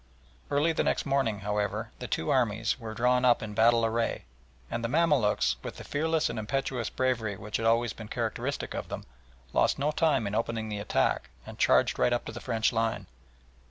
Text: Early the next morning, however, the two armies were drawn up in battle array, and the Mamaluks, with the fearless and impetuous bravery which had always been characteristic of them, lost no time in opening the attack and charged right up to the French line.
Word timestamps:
Early 0.49 0.73
the 0.73 0.83
next 0.83 1.05
morning, 1.05 1.41
however, 1.41 1.91
the 1.99 2.07
two 2.07 2.31
armies 2.31 2.79
were 2.79 2.95
drawn 2.95 3.23
up 3.23 3.43
in 3.43 3.53
battle 3.53 3.85
array, 3.85 4.25
and 4.67 4.83
the 4.83 4.87
Mamaluks, 4.89 5.57
with 5.61 5.75
the 5.77 5.83
fearless 5.83 6.27
and 6.27 6.39
impetuous 6.39 6.89
bravery 6.89 7.37
which 7.37 7.57
had 7.57 7.67
always 7.67 7.93
been 7.93 8.07
characteristic 8.07 8.73
of 8.73 8.89
them, 8.89 9.05
lost 9.53 9.77
no 9.77 9.91
time 9.91 10.25
in 10.25 10.33
opening 10.33 10.69
the 10.69 10.79
attack 10.79 11.29
and 11.45 11.59
charged 11.59 11.99
right 11.99 12.13
up 12.13 12.25
to 12.25 12.31
the 12.31 12.39
French 12.41 12.73
line. 12.73 13.05